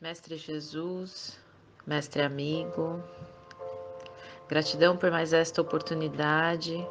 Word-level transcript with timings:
Mestre 0.00 0.36
Jesus, 0.36 1.38
Mestre 1.86 2.20
amigo, 2.20 3.00
gratidão 4.48 4.96
por 4.96 5.10
mais 5.10 5.32
esta 5.32 5.62
oportunidade 5.62 6.86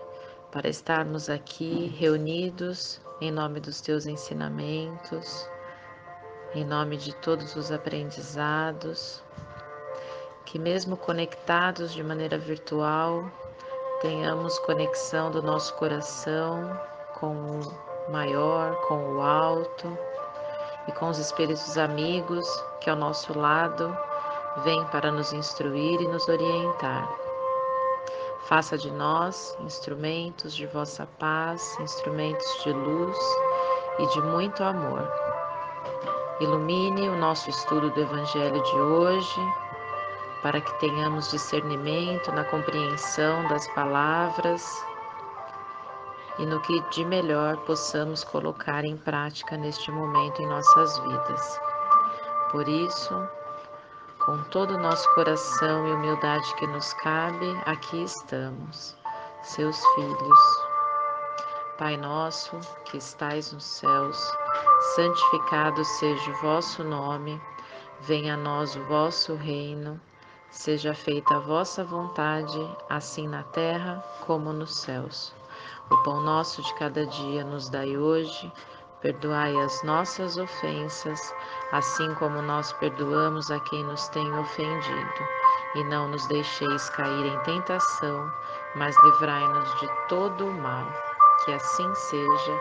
para 0.52 0.70
estarmos 0.70 1.30
aqui 1.30 1.94
reunidos 1.98 3.02
em 3.20 3.30
nome 3.30 3.60
dos 3.60 3.82
teus 3.82 4.06
ensinamentos, 4.06 5.48
em 6.56 6.64
nome 6.64 6.96
de 6.96 7.14
todos 7.18 7.56
os 7.58 7.74
aprendizados, 7.74 9.22
que 10.46 10.58
mesmo 10.58 10.96
conectados 10.96 11.94
de 11.94 12.02
maneira 12.02 12.38
virtual, 12.38 13.30
tenhamos 14.02 14.58
conexão 14.60 15.30
do 15.30 15.44
nosso 15.44 15.74
coração 15.76 16.80
com 17.20 17.60
o 17.60 18.12
maior, 18.12 18.76
com 18.88 19.16
o 19.16 19.22
alto 19.22 19.96
e 20.88 20.92
com 20.94 21.10
os 21.10 21.20
espíritos 21.20 21.78
amigos 21.78 22.48
que 22.84 22.90
ao 22.90 22.96
nosso 22.96 23.38
lado 23.38 23.98
vêm 24.64 24.84
para 24.86 25.12
nos 25.12 25.32
instruir 25.34 26.02
e 26.02 26.08
nos 26.08 26.28
orientar. 26.28 27.10
Faça 28.42 28.78
de 28.78 28.92
nós 28.92 29.58
instrumentos 29.62 30.54
de 30.54 30.68
vossa 30.68 31.08
paz, 31.18 31.78
instrumentos 31.80 32.64
de 32.64 32.74
luz 32.74 33.18
e 34.00 34.06
de 34.08 34.22
muito 34.22 34.64
amor. 34.64 35.10
Ilumine 36.42 37.08
o 37.10 37.16
nosso 37.16 37.50
estudo 37.50 37.90
do 37.92 38.02
Evangelho 38.02 38.62
de 38.62 38.76
hoje, 38.76 39.42
para 40.42 40.60
que 40.60 40.80
tenhamos 40.80 41.32
discernimento 41.32 42.32
na 42.34 42.44
compreensão 42.44 43.48
das 43.48 43.66
palavras 43.70 44.86
e 46.38 46.46
no 46.46 46.60
que 46.62 46.82
de 46.90 47.06
melhor 47.06 47.56
possamos 47.66 48.26
colocar 48.26 48.84
em 48.84 48.98
prática 48.98 49.56
neste 49.56 49.90
momento 49.90 50.42
em 50.42 50.48
nossas 50.48 50.98
vidas. 51.00 51.73
Por 52.54 52.70
isso, 52.70 53.28
com 54.24 54.44
todo 54.52 54.76
o 54.76 54.78
nosso 54.78 55.12
coração 55.16 55.88
e 55.88 55.92
humildade 55.92 56.54
que 56.54 56.68
nos 56.68 56.94
cabe, 56.94 57.50
aqui 57.66 58.04
estamos, 58.04 58.96
seus 59.42 59.84
filhos. 59.96 60.40
Pai 61.80 61.98
nosso 61.98 62.60
que 62.86 62.98
estais 62.98 63.52
nos 63.52 63.64
céus, 63.64 64.32
santificado 64.94 65.84
seja 65.84 66.30
o 66.30 66.42
vosso 66.44 66.84
nome, 66.84 67.42
venha 68.02 68.36
a 68.36 68.38
nós 68.38 68.76
o 68.76 68.84
vosso 68.84 69.34
reino, 69.34 70.00
seja 70.52 70.94
feita 70.94 71.38
a 71.38 71.40
vossa 71.40 71.84
vontade, 71.84 72.60
assim 72.88 73.28
na 73.28 73.42
terra 73.42 73.96
como 74.28 74.54
nos 74.54 74.76
céus. 74.76 75.34
O 75.90 75.98
pão 76.04 76.22
nosso 76.22 76.62
de 76.62 76.72
cada 76.76 77.04
dia 77.04 77.44
nos 77.44 77.68
dai 77.68 77.98
hoje, 77.98 78.54
perdoai 79.04 79.54
as 79.58 79.84
nossas 79.84 80.38
ofensas, 80.38 81.36
assim 81.74 82.16
como 82.16 82.42
nós 82.42 82.72
perdoamos 82.74 83.52
a 83.52 83.60
quem 83.60 83.84
nos 83.84 84.08
tem 84.08 84.32
ofendido. 84.40 85.24
E 85.76 85.84
não 85.84 86.10
nos 86.10 86.26
deixeis 86.28 86.90
cair 86.92 87.26
em 87.26 87.40
tentação, 87.44 88.32
mas 88.76 88.96
livrai-nos 89.04 89.80
de 89.82 89.88
todo 90.08 90.48
o 90.48 90.54
mal. 90.54 90.88
Que 91.44 91.52
assim 91.52 91.94
seja, 91.96 92.60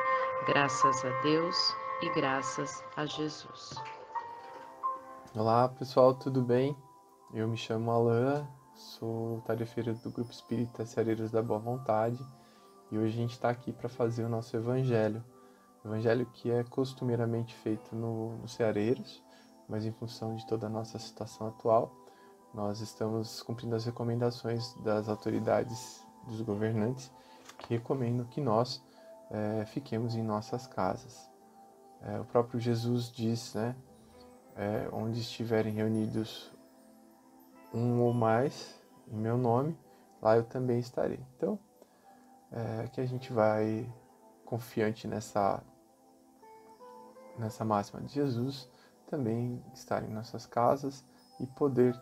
graças 0.49 1.05
a 1.05 1.21
Deus 1.21 1.57
e 2.03 2.11
graças 2.11 2.85
a 2.97 3.07
Jesus. 3.07 3.75
Olá 5.37 5.69
pessoal, 5.69 6.13
tudo 6.13 6.43
bem? 6.43 6.77
Eu 7.33 7.47
me 7.47 7.57
chamo 7.57 7.91
Alain, 7.93 8.45
sou 8.75 9.41
tarefeiro 9.43 9.95
do 9.95 10.11
Grupo 10.11 10.33
Espírita 10.33 10.85
Ceareiros 10.85 11.31
da 11.31 11.41
Boa 11.41 11.61
Vontade 11.61 12.19
e 12.91 12.99
hoje 12.99 13.15
a 13.15 13.23
gente 13.23 13.31
está 13.31 13.49
aqui 13.49 13.73
para 13.73 13.89
fazer 13.89 14.25
o 14.25 14.29
nosso 14.29 14.57
evangelho. 14.57 15.25
Evangelho 15.85 16.27
que 16.27 16.51
é 16.51 16.63
costumeiramente 16.65 17.55
feito 17.57 17.95
no, 17.95 18.37
no 18.39 18.49
Ceareiros, 18.49 19.23
mas 19.69 19.85
em 19.85 19.93
função 19.93 20.37
de 20.37 20.47
toda 20.47 20.67
a 20.67 20.71
nossa 20.71 20.99
situação 20.99 21.49
atual, 21.49 21.93
nós 22.55 22.81
estamos 22.81 23.43
cumprindo 23.43 23.75
as 23.75 23.85
recomendações 23.85 24.75
das 24.77 25.09
autoridades, 25.09 26.07
dos 26.27 26.41
governantes, 26.43 27.11
que 27.59 27.75
recomendam 27.75 28.27
que 28.27 28.41
nós 28.41 28.83
é, 29.31 29.65
fiquemos 29.65 30.15
em 30.15 30.23
nossas 30.23 30.67
casas. 30.67 31.29
É, 32.03 32.21
o 32.21 32.25
próprio 32.25 32.61
Jesus 32.61 33.11
diz, 33.11 33.55
né, 33.55 33.75
é, 34.57 34.89
onde 34.93 35.21
estiverem 35.21 35.73
reunidos 35.73 36.53
um 37.73 38.01
ou 38.03 38.13
mais 38.13 38.79
em 39.09 39.17
meu 39.17 39.39
nome, 39.39 39.79
lá 40.21 40.37
eu 40.37 40.45
também 40.45 40.79
estarei. 40.79 41.21
Então, 41.37 41.59
é, 42.51 42.87
que 42.89 43.01
a 43.01 43.07
gente 43.07 43.33
vai 43.33 43.91
confiante 44.45 45.09
nessa 45.09 45.63
nessa 47.39 47.65
máxima 47.65 48.01
de 48.03 48.15
Jesus, 48.15 48.69
também 49.07 49.63
estar 49.75 50.03
em 50.03 50.13
nossas 50.13 50.47
casas 50.47 51.05
e 51.41 51.47
poder 51.47 51.99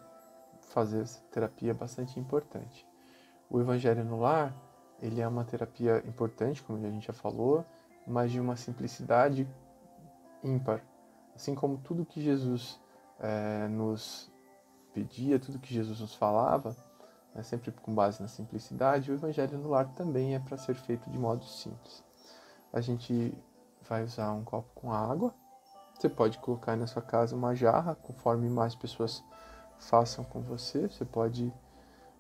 fazer 0.61 1.03
essa 1.03 1.21
terapia 1.31 1.75
bastante 1.75 2.19
importante. 2.21 2.87
O 3.49 3.61
Evangelho 3.61 4.05
no 4.05 4.21
Lar, 4.21 4.55
ele 5.01 5.21
é 5.21 5.27
uma 5.27 5.45
terapia 5.45 6.03
importante, 6.07 6.63
como 6.63 6.79
a 6.79 6.91
gente 6.91 7.07
já 7.07 7.13
falou, 7.13 7.65
mas 8.07 8.31
de 8.31 8.41
uma 8.41 8.57
simplicidade 8.57 9.49
ímpar. 10.45 10.83
Assim 11.35 11.55
como 11.55 11.79
tudo 11.79 12.05
que 12.05 12.21
Jesus 12.21 12.81
é, 13.19 13.67
nos 13.69 14.31
pedia, 14.93 15.39
tudo 15.39 15.59
que 15.59 15.73
Jesus 15.73 16.01
nos 16.01 16.15
falava, 16.15 16.77
né, 17.35 17.43
sempre 17.43 17.73
com 17.73 17.95
base 17.95 18.21
na 18.21 18.29
simplicidade, 18.29 19.11
o 19.11 19.15
Evangelho 19.15 19.59
no 19.59 19.71
Lar 19.71 19.89
também 19.95 20.35
é 20.35 20.39
para 20.39 20.57
ser 20.57 20.75
feito 20.75 21.11
de 21.11 21.19
modo 21.19 21.45
simples. 21.45 22.05
A 22.73 22.81
gente 22.81 23.37
vai 23.89 24.05
usar 24.05 24.33
um 24.33 24.45
copo 24.45 24.71
com 24.75 24.93
água. 24.93 25.35
Você 25.95 26.09
pode 26.09 26.39
colocar 26.39 26.77
na 26.77 26.87
sua 26.87 27.03
casa 27.03 27.37
uma 27.37 27.55
jarra, 27.55 27.95
conforme 27.95 28.49
mais 28.49 28.75
pessoas 28.75 29.23
façam 29.79 30.25
com 30.25 30.41
você. 30.41 30.89
Você 30.89 31.05
pode 31.05 31.53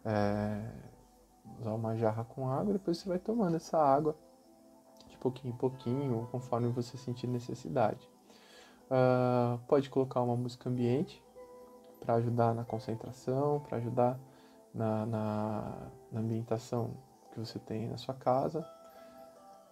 é, 0.04 0.70
usar 1.59 1.72
uma 1.72 1.97
jarra 1.97 2.25
com 2.25 2.50
água, 2.50 2.72
depois 2.72 2.99
você 2.99 3.09
vai 3.09 3.19
tomando 3.19 3.56
essa 3.56 3.78
água 3.78 4.16
de 5.09 5.16
pouquinho 5.16 5.54
em 5.54 5.56
pouquinho, 5.56 6.28
conforme 6.31 6.69
você 6.69 6.97
sentir 6.97 7.26
necessidade. 7.26 8.09
Uh, 8.91 9.59
pode 9.69 9.88
colocar 9.88 10.20
uma 10.20 10.34
música 10.34 10.69
ambiente 10.69 11.22
para 12.00 12.15
ajudar 12.15 12.54
na 12.54 12.65
concentração, 12.65 13.60
para 13.60 13.78
ajudar 13.78 14.19
na, 14.75 15.06
na, 15.06 15.76
na 16.10 16.20
ambientação 16.20 16.91
que 17.32 17.38
você 17.38 17.59
tem 17.59 17.88
na 17.88 17.97
sua 17.97 18.15
casa. 18.15 18.66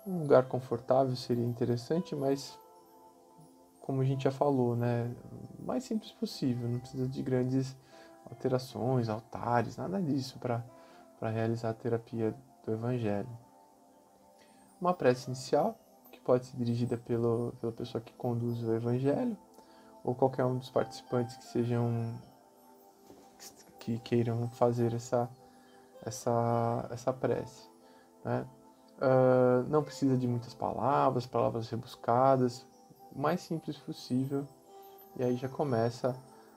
Um 0.08 0.20
lugar 0.20 0.48
confortável 0.48 1.14
seria 1.14 1.44
interessante, 1.44 2.16
mas 2.16 2.58
como 3.78 4.00
a 4.00 4.04
gente 4.04 4.24
já 4.24 4.30
falou, 4.30 4.74
né, 4.74 5.14
o 5.58 5.62
mais 5.66 5.84
simples 5.84 6.12
possível, 6.12 6.66
não 6.66 6.78
precisa 6.78 7.06
de 7.06 7.22
grandes 7.22 7.76
alterações, 8.24 9.10
altares, 9.10 9.76
nada 9.76 10.00
disso 10.00 10.38
para 10.38 10.64
realizar 11.30 11.68
a 11.68 11.74
terapia 11.74 12.34
do 12.64 12.72
Evangelho. 12.72 13.28
Uma 14.80 14.94
prece 14.94 15.28
inicial, 15.28 15.78
que 16.10 16.18
pode 16.20 16.46
ser 16.46 16.56
dirigida 16.56 16.96
pelo, 16.96 17.52
pela 17.60 17.72
pessoa 17.72 18.00
que 18.00 18.14
conduz 18.14 18.62
o 18.62 18.74
Evangelho, 18.74 19.36
ou 20.02 20.14
qualquer 20.14 20.46
um 20.46 20.56
dos 20.56 20.70
participantes 20.70 21.36
que 21.36 21.44
sejam 21.44 22.18
que 23.78 23.98
queiram 23.98 24.48
fazer 24.48 24.94
essa, 24.94 25.28
essa, 26.02 26.88
essa 26.90 27.12
prece. 27.12 27.68
Né? 28.24 28.46
Não 29.68 29.82
precisa 29.82 30.16
de 30.16 30.26
muitas 30.26 30.54
palavras, 30.54 31.26
palavras 31.26 31.68
rebuscadas, 31.68 32.66
o 33.14 33.20
mais 33.20 33.42
simples 33.42 33.76
possível, 33.76 34.46
e 35.16 35.22
aí 35.22 35.36
já 35.36 35.48
começa 35.48 36.16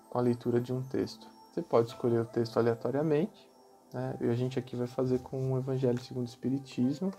com 0.10 0.18
a 0.18 0.22
leitura 0.22 0.62
de 0.62 0.72
um 0.72 0.82
texto. 0.82 1.28
Você 1.52 1.62
pode 1.62 1.90
escolher 1.90 2.22
o 2.22 2.26
texto 2.26 2.58
aleatoriamente, 2.58 3.50
né? 3.94 4.16
e 4.22 4.30
a 4.30 4.34
gente 4.34 4.58
aqui 4.58 4.78
vai 4.78 4.88
fazer 4.88 5.20
com 5.20 5.52
o 5.52 5.58
Evangelho 5.58 6.00
segundo 6.02 6.26
o 6.26 6.30
Espiritismo. 6.30 7.12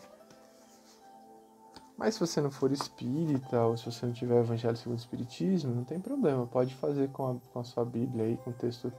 Mas 1.98 2.14
se 2.14 2.20
você 2.20 2.40
não 2.40 2.50
for 2.50 2.72
espírita, 2.72 3.60
ou 3.60 3.76
se 3.76 3.84
você 3.84 4.06
não 4.06 4.14
tiver 4.14 4.40
Evangelho 4.40 4.76
segundo 4.76 4.96
o 4.96 5.00
Espiritismo, 5.00 5.74
não 5.74 5.84
tem 5.84 6.00
problema, 6.00 6.46
pode 6.46 6.74
fazer 6.74 7.10
com 7.10 7.32
a, 7.32 7.36
com 7.52 7.60
a 7.60 7.64
sua 7.64 7.84
Bíblia 7.84 8.24
aí, 8.24 8.36
com 8.38 8.50
o 8.50 8.54
texto 8.54 8.90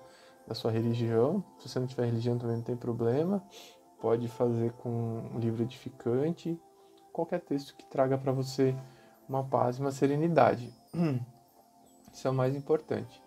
da 0.48 0.54
sua 0.54 0.70
religião. 0.70 1.44
Se 1.58 1.68
você 1.68 1.80
não 1.80 1.88
tiver 1.88 2.06
religião 2.06 2.38
também 2.38 2.58
não 2.58 2.64
tem 2.64 2.78
problema. 2.78 3.44
Pode 4.00 4.28
fazer 4.28 4.74
com 4.74 4.90
um 5.34 5.40
livro 5.40 5.64
edificante, 5.64 6.60
qualquer 7.14 7.40
texto 7.40 7.76
que 7.76 7.86
traga 7.86 8.18
para 8.18 8.32
você 8.32 8.76
uma 9.30 9.44
paz 9.44 9.78
e 9.78 9.82
uma 9.82 9.92
serenidade. 9.92 10.74
Isso 12.12 12.28
é 12.28 12.32
o 12.32 12.34
mais 12.34 12.56
importante. 12.56 13.22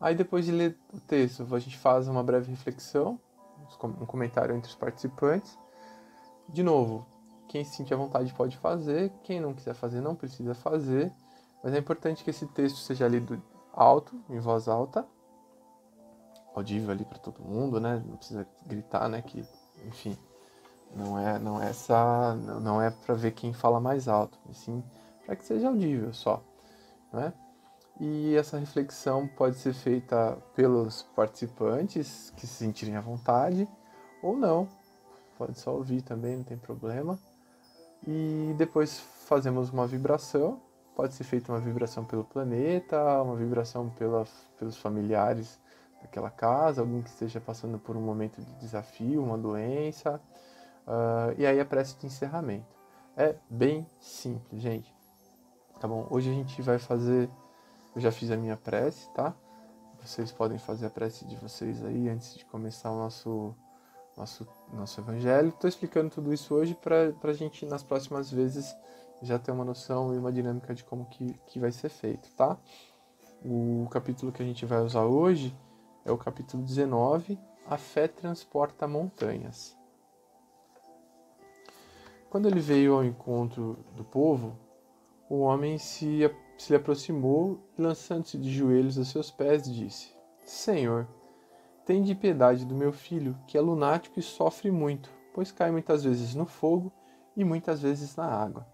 Aí 0.00 0.14
depois 0.14 0.46
de 0.46 0.52
ler 0.52 0.78
o 0.94 1.00
texto, 1.00 1.46
a 1.54 1.58
gente 1.58 1.76
faz 1.76 2.08
uma 2.08 2.22
breve 2.22 2.50
reflexão, 2.50 3.20
um 3.84 4.06
comentário 4.06 4.54
entre 4.54 4.70
os 4.70 4.76
participantes. 4.76 5.58
De 6.48 6.62
novo, 6.62 7.04
quem 7.48 7.64
se 7.64 7.76
sentir 7.76 7.94
à 7.94 7.96
vontade 7.96 8.32
pode 8.32 8.56
fazer, 8.56 9.12
quem 9.24 9.40
não 9.40 9.52
quiser 9.52 9.74
fazer 9.74 10.00
não 10.00 10.14
precisa 10.14 10.54
fazer, 10.54 11.12
mas 11.62 11.74
é 11.74 11.78
importante 11.78 12.22
que 12.22 12.30
esse 12.30 12.46
texto 12.46 12.76
seja 12.76 13.08
lido 13.08 13.42
alto, 13.72 14.20
em 14.30 14.38
voz 14.38 14.68
alta, 14.68 15.06
audível 16.54 16.90
ali 16.90 17.04
para 17.04 17.18
todo 17.18 17.42
mundo, 17.42 17.80
né? 17.80 18.02
Não 18.06 18.16
precisa 18.16 18.46
gritar, 18.66 19.08
né? 19.08 19.22
Que, 19.22 19.44
enfim, 19.86 20.16
não 20.94 21.18
é, 21.18 21.38
não 21.38 21.62
é 21.62 21.70
essa, 21.70 22.34
não 22.34 22.80
é 22.80 22.90
para 22.90 23.14
ver 23.14 23.32
quem 23.32 23.52
fala 23.52 23.80
mais 23.80 24.08
alto, 24.08 24.38
sim 24.52 24.82
para 25.26 25.36
que 25.36 25.44
seja 25.44 25.68
audível 25.68 26.12
só, 26.14 26.42
né? 27.12 27.32
e 28.00 28.36
essa 28.36 28.58
reflexão 28.58 29.26
pode 29.26 29.56
ser 29.56 29.72
feita 29.72 30.38
pelos 30.54 31.02
participantes 31.16 32.32
que 32.36 32.46
se 32.46 32.54
sentirem 32.54 32.96
à 32.96 33.00
vontade 33.00 33.68
ou 34.22 34.36
não. 34.36 34.68
Pode 35.36 35.58
só 35.58 35.74
ouvir 35.74 36.02
também, 36.02 36.36
não 36.36 36.44
tem 36.44 36.56
problema. 36.56 37.18
E 38.06 38.54
depois 38.56 38.98
fazemos 39.26 39.70
uma 39.70 39.86
vibração. 39.86 40.60
Pode 40.94 41.14
ser 41.14 41.24
feita 41.24 41.52
uma 41.52 41.60
vibração 41.60 42.04
pelo 42.04 42.24
planeta, 42.24 43.22
uma 43.22 43.36
vibração 43.36 43.88
pela, 43.90 44.24
pelos 44.58 44.76
familiares 44.76 45.60
daquela 46.00 46.30
casa, 46.30 46.80
alguém 46.80 47.02
que 47.02 47.08
esteja 47.08 47.40
passando 47.40 47.78
por 47.78 47.96
um 47.96 48.00
momento 48.00 48.40
de 48.40 48.52
desafio, 48.54 49.22
uma 49.22 49.38
doença. 49.38 50.20
Uh, 50.88 51.36
e 51.36 51.46
aí 51.46 51.60
a 51.60 51.64
prece 51.64 51.98
de 51.98 52.06
encerramento. 52.06 52.76
É 53.14 53.36
bem 53.50 53.86
simples, 54.00 54.60
gente. 54.60 54.92
Tá 55.78 55.86
bom? 55.86 56.08
Hoje 56.10 56.30
a 56.30 56.32
gente 56.32 56.60
vai 56.62 56.78
fazer 56.78 57.28
eu 57.94 58.00
já 58.00 58.12
fiz 58.12 58.30
a 58.30 58.36
minha 58.36 58.56
prece, 58.56 59.10
tá? 59.10 59.34
Vocês 60.00 60.30
podem 60.30 60.58
fazer 60.58 60.86
a 60.86 60.90
prece 60.90 61.24
de 61.24 61.34
vocês 61.36 61.84
aí 61.84 62.08
antes 62.08 62.34
de 62.34 62.44
começar 62.44 62.90
o 62.92 62.96
nosso 62.96 63.54
nosso 64.16 64.46
nosso 64.72 65.00
evangelho. 65.00 65.48
Estou 65.48 65.68
explicando 65.68 66.10
tudo 66.10 66.32
isso 66.32 66.54
hoje 66.54 66.74
para 66.74 67.12
a 67.22 67.32
gente 67.32 67.66
nas 67.66 67.82
próximas 67.82 68.30
vezes 68.30 68.74
já 69.20 69.38
ter 69.38 69.50
uma 69.50 69.64
noção 69.64 70.14
e 70.14 70.18
uma 70.18 70.32
dinâmica 70.32 70.74
de 70.74 70.84
como 70.84 71.06
que, 71.06 71.34
que 71.46 71.58
vai 71.58 71.72
ser 71.72 71.88
feito, 71.88 72.30
tá? 72.36 72.56
O 73.44 73.88
capítulo 73.90 74.30
que 74.30 74.42
a 74.42 74.46
gente 74.46 74.64
vai 74.64 74.80
usar 74.80 75.04
hoje 75.04 75.56
é 76.04 76.12
o 76.12 76.18
capítulo 76.18 76.62
19, 76.62 77.38
A 77.66 77.76
fé 77.76 78.08
transporta 78.08 78.86
montanhas. 78.86 79.77
Quando 82.30 82.46
ele 82.46 82.60
veio 82.60 82.94
ao 82.94 83.04
encontro 83.04 83.78
do 83.96 84.04
povo, 84.04 84.56
o 85.28 85.40
homem 85.40 85.78
se 85.78 86.30
se 86.58 86.72
lhe 86.72 86.76
aproximou 86.76 87.60
e, 87.78 87.82
lançando-se 87.82 88.36
de 88.36 88.50
joelhos 88.50 88.98
aos 88.98 89.08
seus 89.08 89.30
pés, 89.30 89.62
disse: 89.72 90.12
Senhor, 90.44 91.06
de 91.86 92.14
piedade 92.14 92.66
do 92.66 92.74
meu 92.74 92.92
filho, 92.92 93.38
que 93.46 93.56
é 93.56 93.60
lunático 93.60 94.18
e 94.18 94.22
sofre 94.22 94.70
muito, 94.70 95.10
pois 95.32 95.50
cai 95.50 95.70
muitas 95.70 96.04
vezes 96.04 96.34
no 96.34 96.44
fogo 96.44 96.92
e 97.34 97.44
muitas 97.44 97.80
vezes 97.80 98.14
na 98.14 98.26
água. 98.26 98.66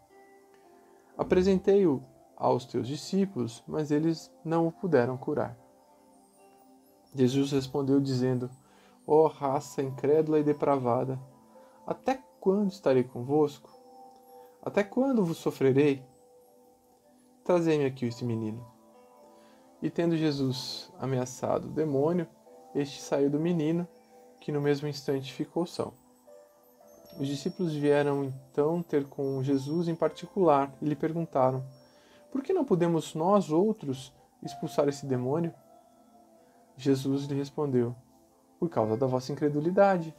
Apresentei-o 1.17 2.03
aos 2.37 2.65
teus 2.65 2.89
discípulos, 2.89 3.63
mas 3.69 3.93
eles 3.93 4.35
não 4.45 4.67
o 4.67 4.73
puderam 4.73 5.17
curar. 5.17 5.57
Jesus 7.15 7.53
respondeu, 7.53 8.01
dizendo: 8.01 8.51
Ó 9.07 9.25
oh, 9.25 9.27
raça 9.29 9.81
incrédula 9.81 10.41
e 10.41 10.43
depravada, 10.43 11.21
até 11.87 12.21
quando 12.45 12.71
estarei 12.71 13.03
convosco? 13.03 13.71
Até 14.63 14.85
quando 14.85 15.25
vos 15.25 15.39
sofrerei? 15.39 16.05
Trazei-me 17.43 17.87
aqui 17.87 18.05
este 18.05 18.23
menino. 18.23 18.63
E 19.81 19.89
tendo 19.89 20.15
Jesus 20.15 20.93
ameaçado 20.99 21.69
o 21.69 21.73
demônio, 21.73 22.29
este 22.75 23.01
saiu 23.01 23.31
do 23.31 23.41
menino, 23.41 23.89
que 24.39 24.53
no 24.53 24.61
mesmo 24.61 24.87
instante 24.87 25.33
ficou 25.33 25.65
são. 25.65 25.95
Os 27.19 27.27
discípulos 27.27 27.73
vieram 27.73 28.25
então 28.25 28.83
ter 28.83 29.07
com 29.09 29.43
Jesus 29.43 29.89
em 29.89 29.95
particular 29.95 30.71
e 30.83 30.85
lhe 30.85 30.95
perguntaram: 30.95 31.65
Por 32.31 32.43
que 32.43 32.53
não 32.53 32.65
podemos 32.65 33.15
nós 33.15 33.51
outros 33.51 34.13
expulsar 34.43 34.87
esse 34.87 35.07
demônio? 35.07 35.55
Jesus 36.77 37.25
lhe 37.25 37.35
respondeu: 37.35 37.97
Por 38.61 38.69
causa 38.69 38.99
da 38.99 39.07
vossa 39.07 39.33
incredulidade. 39.33 40.15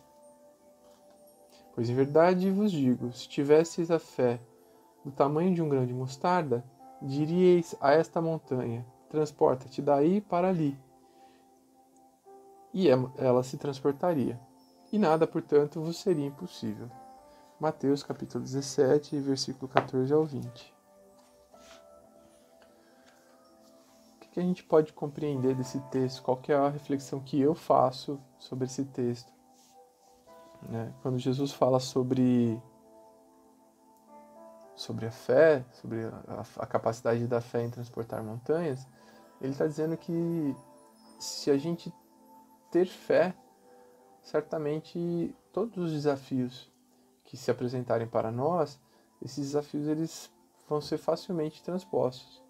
Pois 1.76 1.90
em 1.90 1.94
verdade 1.94 2.50
vos 2.50 2.72
digo: 2.72 3.12
se 3.12 3.28
tivesseis 3.28 3.92
a 3.92 4.00
fé 4.00 4.40
do 5.04 5.12
tamanho 5.12 5.54
de 5.54 5.62
um 5.62 5.68
grão 5.68 5.86
de 5.86 5.94
mostarda, 5.94 6.64
diríeis 7.02 7.76
a 7.82 7.92
esta 7.92 8.22
montanha: 8.22 8.86
Transporta-te 9.10 9.82
daí 9.82 10.22
para 10.22 10.48
ali. 10.48 10.80
E 12.74 12.88
ela 13.18 13.44
se 13.44 13.58
transportaria. 13.58 14.40
E 14.92 14.98
nada, 14.98 15.28
portanto, 15.28 15.82
vos 15.82 15.98
seria 15.98 16.26
impossível. 16.26 16.90
Mateus 17.60 18.04
capítulo 18.04 18.44
17, 18.44 19.18
versículo 19.20 19.68
14 19.68 20.14
ao 20.14 20.26
20. 20.26 20.74
O 24.16 24.20
que 24.36 24.40
a 24.40 24.44
gente 24.44 24.64
pode 24.64 24.92
compreender 24.92 25.56
desse 25.56 25.80
texto? 25.90 26.22
Qual 26.22 26.42
é 26.50 26.54
a 26.54 26.70
reflexão 26.70 27.22
que 27.22 27.40
eu 27.40 27.56
faço 27.56 28.20
sobre 28.38 28.66
esse 28.66 28.84
texto? 28.84 29.35
Né? 30.70 30.94
Quando 31.02 31.18
Jesus 31.18 31.52
fala 31.52 31.80
sobre 31.80 32.62
sobre 34.76 35.06
a 35.06 35.12
fé, 35.12 35.64
sobre 35.72 36.04
a, 36.04 36.44
a 36.60 36.66
capacidade 36.66 37.26
da 37.28 37.40
fé 37.40 37.64
em 37.64 37.70
transportar 37.70 38.22
montanhas, 38.22 38.86
ele 39.42 39.52
está 39.52 39.66
dizendo 39.66 39.96
que 39.96 40.54
se 41.18 41.50
a 41.50 41.58
gente 41.58 41.94
ter 42.70 42.86
fé, 42.86 43.34
certamente 44.22 45.34
todos 45.54 45.78
os 45.78 45.92
desafios 45.92 46.70
que 47.24 47.38
se 47.38 47.50
apresentarem 47.50 48.08
para 48.08 48.32
nós, 48.32 48.80
esses 49.22 49.46
desafios 49.48 49.88
eles 49.88 50.32
vão 50.68 50.82
ser 50.82 50.98
facilmente 50.98 51.64
transpostos. 51.64 52.44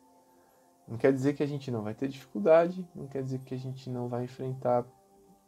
Não 0.88 0.98
quer 0.98 1.12
dizer 1.12 1.36
que 1.36 1.44
a 1.44 1.48
gente 1.48 1.72
não 1.72 1.82
vai 1.82 1.94
ter 1.94 2.08
dificuldade, 2.08 2.88
não 2.96 3.08
quer 3.08 3.24
dizer 3.24 3.40
que 3.40 3.54
a 3.54 3.58
gente 3.58 3.90
não 3.90 4.08
vai 4.08 4.24
enfrentar 4.24 4.86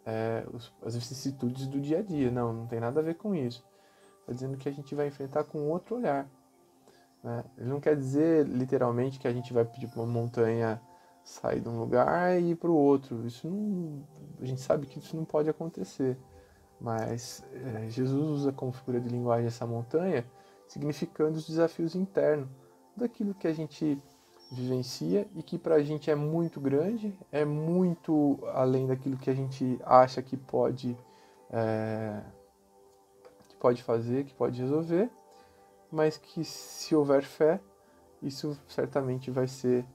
é, 0.07 0.45
os, 0.53 0.73
as 0.81 0.95
vicissitudes 0.95 1.67
do 1.67 1.81
dia 1.81 1.99
a 1.99 2.01
dia. 2.01 2.31
Não, 2.31 2.53
não 2.53 2.65
tem 2.65 2.79
nada 2.79 3.01
a 3.01 3.03
ver 3.03 3.15
com 3.15 3.35
isso. 3.35 3.63
Está 4.21 4.31
dizendo 4.31 4.57
que 4.57 4.69
a 4.69 4.71
gente 4.71 4.95
vai 4.95 5.07
enfrentar 5.07 5.43
com 5.43 5.69
outro 5.69 5.97
olhar. 5.97 6.29
Né? 7.21 7.43
Ele 7.57 7.69
não 7.69 7.81
quer 7.81 7.95
dizer 7.95 8.47
literalmente 8.47 9.19
que 9.19 9.27
a 9.27 9.33
gente 9.33 9.51
vai 9.51 9.65
pedir 9.65 9.89
para 9.89 10.01
uma 10.01 10.11
montanha 10.11 10.81
sair 11.23 11.59
de 11.59 11.67
um 11.67 11.77
lugar 11.77 12.39
e 12.39 12.51
ir 12.51 12.55
para 12.55 12.71
o 12.71 12.75
outro. 12.75 13.27
Isso 13.27 13.49
não, 13.49 14.01
a 14.41 14.45
gente 14.45 14.61
sabe 14.61 14.87
que 14.87 14.99
isso 14.99 15.15
não 15.15 15.25
pode 15.25 15.49
acontecer. 15.49 16.17
Mas 16.79 17.43
é, 17.51 17.89
Jesus 17.89 18.23
usa 18.23 18.53
como 18.53 18.71
figura 18.71 19.01
de 19.01 19.09
linguagem 19.09 19.47
essa 19.47 19.65
montanha, 19.65 20.25
significando 20.67 21.37
os 21.37 21.45
desafios 21.45 21.95
internos 21.95 22.47
daquilo 22.95 23.33
que 23.33 23.47
a 23.47 23.53
gente 23.53 24.01
vivencia 24.51 25.27
e 25.35 25.43
que 25.43 25.57
para 25.57 25.75
a 25.75 25.83
gente 25.83 26.09
é 26.09 26.15
muito 26.15 26.59
grande, 26.59 27.17
é 27.31 27.43
muito 27.43 28.39
além 28.53 28.87
daquilo 28.87 29.17
que 29.17 29.29
a 29.29 29.33
gente 29.33 29.79
acha 29.83 30.21
que 30.21 30.37
pode, 30.37 30.97
é, 31.51 32.21
que 33.49 33.55
pode 33.57 33.83
fazer, 33.83 34.25
que 34.25 34.33
pode 34.33 34.61
resolver 34.61 35.09
mas 35.91 36.17
que 36.17 36.43
se 36.43 36.95
houver 36.95 37.23
fé, 37.23 37.59
isso 38.21 38.57
certamente 38.67 39.31
vai 39.31 39.47
ser 39.47 39.85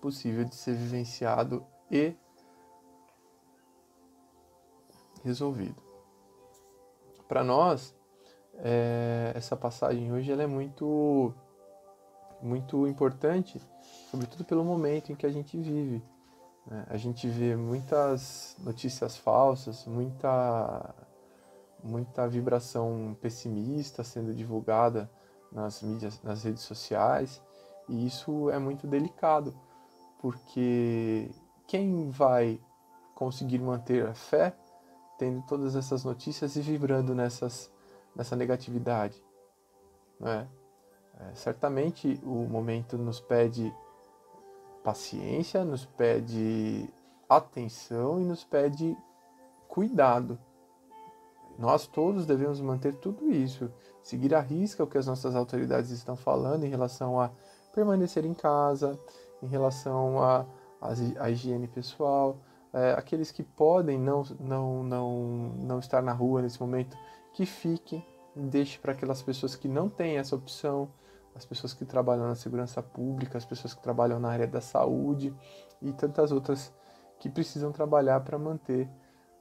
possível 0.00 0.44
de 0.44 0.54
ser 0.54 0.74
vivenciado 0.74 1.64
e 1.90 2.14
resolvido. 5.24 5.82
Para 7.26 7.44
nós, 7.44 7.94
é, 8.54 9.32
essa 9.34 9.56
passagem 9.56 10.12
hoje 10.12 10.32
ela 10.32 10.42
é 10.42 10.46
muito, 10.46 11.34
muito 12.40 12.86
importante, 12.86 13.60
sobretudo 14.10 14.44
pelo 14.44 14.64
momento 14.64 15.12
em 15.12 15.16
que 15.16 15.26
a 15.26 15.30
gente 15.30 15.56
vive. 15.56 16.02
Né? 16.66 16.86
A 16.88 16.96
gente 16.96 17.26
vê 17.28 17.56
muitas 17.56 18.56
notícias 18.60 19.16
falsas, 19.16 19.86
muita 19.86 20.94
muita 21.82 22.26
vibração 22.26 23.16
pessimista 23.20 24.02
sendo 24.02 24.34
divulgada 24.34 25.10
nas 25.52 25.80
mídias, 25.82 26.20
nas 26.22 26.42
redes 26.42 26.62
sociais, 26.62 27.40
e 27.88 28.06
isso 28.06 28.50
é 28.50 28.58
muito 28.58 28.86
delicado, 28.86 29.54
porque 30.18 31.30
quem 31.66 32.10
vai 32.10 32.60
conseguir 33.14 33.58
manter 33.58 34.06
a 34.06 34.14
fé 34.14 34.54
tendo 35.18 35.42
todas 35.42 35.74
essas 35.74 36.04
notícias 36.04 36.56
e 36.56 36.60
vibrando 36.60 37.14
nessas, 37.14 37.70
nessa 38.14 38.36
negatividade? 38.36 39.22
É? 40.20 40.46
É, 41.20 41.34
certamente 41.34 42.20
o 42.22 42.46
momento 42.48 42.96
nos 42.96 43.20
pede 43.20 43.74
paciência, 44.84 45.64
nos 45.64 45.84
pede 45.84 46.88
atenção 47.28 48.20
e 48.20 48.24
nos 48.24 48.44
pede 48.44 48.96
cuidado. 49.66 50.38
Nós 51.58 51.86
todos 51.88 52.24
devemos 52.24 52.60
manter 52.60 52.94
tudo 52.94 53.30
isso, 53.32 53.70
seguir 54.00 54.32
à 54.34 54.40
risca 54.40 54.84
o 54.84 54.86
que 54.86 54.96
as 54.96 55.06
nossas 55.08 55.34
autoridades 55.34 55.90
estão 55.90 56.14
falando 56.14 56.64
em 56.64 56.68
relação 56.68 57.20
a 57.20 57.30
permanecer 57.74 58.24
em 58.24 58.32
casa, 58.32 58.98
em 59.42 59.46
relação 59.48 60.22
a, 60.22 60.46
a, 60.80 60.92
a 61.18 61.30
higiene 61.30 61.66
pessoal, 61.66 62.38
é, 62.72 62.92
aqueles 62.92 63.30
que 63.30 63.42
podem 63.42 63.98
não, 63.98 64.22
não, 64.38 64.82
não, 64.84 65.12
não 65.58 65.78
estar 65.78 66.02
na 66.02 66.12
rua 66.12 66.42
nesse 66.42 66.60
momento, 66.60 66.96
que 67.32 67.44
fiquem, 67.44 68.04
deixe 68.36 68.78
para 68.78 68.92
aquelas 68.92 69.22
pessoas 69.22 69.56
que 69.56 69.68
não 69.68 69.88
têm 69.88 70.18
essa 70.18 70.36
opção, 70.36 70.88
as 71.38 71.46
pessoas 71.46 71.72
que 71.72 71.84
trabalham 71.84 72.26
na 72.26 72.34
segurança 72.34 72.82
pública, 72.82 73.38
as 73.38 73.44
pessoas 73.44 73.72
que 73.72 73.82
trabalham 73.82 74.18
na 74.18 74.28
área 74.28 74.46
da 74.46 74.60
saúde 74.60 75.34
e 75.80 75.92
tantas 75.92 76.32
outras 76.32 76.72
que 77.18 77.28
precisam 77.28 77.72
trabalhar 77.72 78.20
para 78.20 78.38
manter 78.38 78.88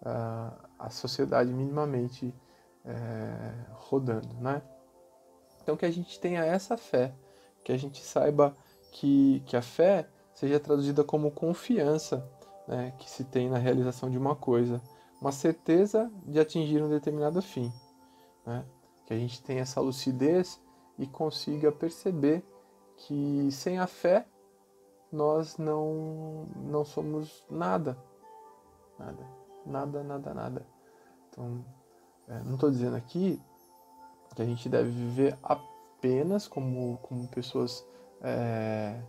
uh, 0.02 0.56
a 0.78 0.90
sociedade 0.90 1.52
minimamente 1.52 2.34
é, 2.86 3.54
rodando, 3.74 4.34
né? 4.40 4.62
Então 5.62 5.76
que 5.76 5.86
a 5.86 5.92
gente 5.92 6.20
tenha 6.20 6.46
essa 6.46 6.78
fé, 6.78 7.14
que 7.64 7.72
a 7.72 7.78
gente 7.78 8.04
saiba 8.04 8.56
que, 8.92 9.42
que 9.46 9.58
a 9.58 9.62
fé 9.62 10.08
seja 10.34 10.60
traduzida 10.60 11.04
como 11.04 11.32
confiança 11.32 12.26
né, 12.68 12.94
que 12.98 13.10
se 13.10 13.24
tem 13.24 13.50
na 13.50 13.58
realização 13.58 14.10
de 14.10 14.18
uma 14.18 14.36
coisa, 14.36 14.82
uma 15.20 15.32
certeza 15.32 16.12
de 16.26 16.40
atingir 16.40 16.82
um 16.82 16.90
determinado 16.90 17.42
fim. 17.42 17.72
Né? 18.46 18.64
Que 19.06 19.14
a 19.14 19.18
gente 19.18 19.42
tenha 19.42 19.62
essa 19.62 19.82
lucidez 19.82 20.62
e 20.98 21.08
consiga 21.08 21.72
perceber 21.72 22.44
que 22.96 23.50
sem 23.52 23.80
a 23.80 23.88
fé 23.88 24.26
nós 25.12 25.58
não, 25.58 26.46
não 26.56 26.84
somos 26.84 27.46
nada. 27.50 27.98
Nada, 28.98 29.28
nada, 29.66 30.04
nada, 30.04 30.34
nada. 30.34 30.68
Então, 31.30 31.64
é, 32.28 32.40
não 32.44 32.56
estou 32.56 32.72
dizendo 32.72 32.96
aqui 32.96 33.42
que 34.36 34.42
a 34.42 34.46
gente 34.46 34.68
deve 34.68 34.90
viver 34.90 35.38
apenas 35.44 36.48
como, 36.48 36.98
como 37.04 37.28
pessoas 37.28 37.86
é, 38.22 39.00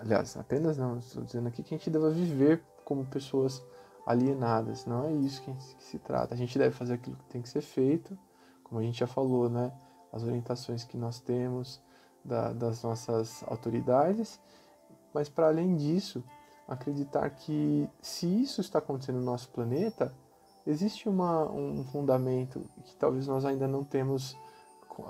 aliás, 0.00 0.36
apenas 0.36 0.78
não, 0.78 0.98
estou 0.98 1.22
dizendo 1.22 1.48
aqui 1.48 1.62
que 1.62 1.74
a 1.74 1.78
gente 1.78 1.90
deva 1.90 2.10
viver 2.10 2.62
como 2.84 3.04
pessoas 3.06 3.62
alienadas, 4.06 4.86
não 4.86 5.04
é 5.04 5.12
isso 5.12 5.42
que, 5.42 5.52
que, 5.52 5.84
se 5.84 5.98
trata. 5.98 6.34
A 6.34 6.36
gente 6.36 6.58
deve 6.58 6.74
fazer 6.74 6.94
aquilo 6.94 7.16
que 7.16 7.26
tem 7.26 7.42
que 7.42 7.48
ser 7.48 7.60
feito, 7.60 8.18
como 8.64 8.80
a 8.80 8.82
gente 8.82 8.98
já 8.98 9.06
falou, 9.06 9.48
né? 9.48 9.72
As 10.12 10.22
orientações 10.22 10.84
que 10.84 10.96
nós 10.96 11.20
temos 11.20 11.80
da, 12.24 12.52
das 12.52 12.82
nossas 12.82 13.42
autoridades, 13.46 14.40
mas 15.12 15.28
para 15.28 15.48
além 15.48 15.76
disso, 15.76 16.22
acreditar 16.66 17.30
que 17.30 17.88
se 18.00 18.26
isso 18.26 18.60
está 18.60 18.78
acontecendo 18.78 19.16
no 19.16 19.24
nosso 19.24 19.48
planeta, 19.50 20.12
existe 20.66 21.08
uma, 21.08 21.50
um 21.50 21.84
fundamento 21.84 22.60
que 22.84 22.94
talvez 22.96 23.26
nós 23.26 23.44
ainda 23.44 23.66
não 23.66 23.82
temos 23.82 24.36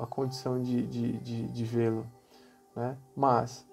a 0.01 0.07
condição 0.07 0.63
de, 0.63 0.87
de, 0.87 1.19
de, 1.19 1.49
de 1.49 1.65
vê-lo, 1.65 2.07
né? 2.77 2.97
Mas 3.17 3.67